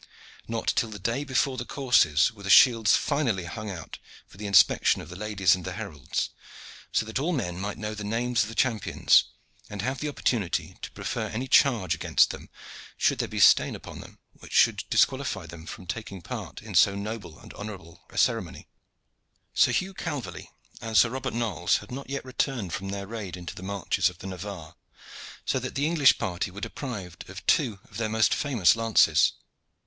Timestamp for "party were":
26.17-26.59